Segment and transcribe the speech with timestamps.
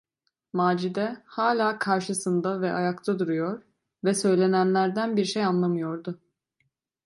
[0.53, 3.61] Macide hâlâ karşısında ve ayakta duruyor
[4.03, 6.19] ve söylenenlerden bir şey anlamıyordu.